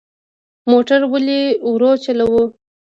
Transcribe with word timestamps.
موټر 0.71 1.01
ولې 1.11 1.41
ورو 1.71 1.91
چلوو؟ 2.03 2.43